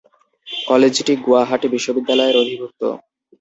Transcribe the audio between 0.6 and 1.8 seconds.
কলেজটি গুয়াহাটি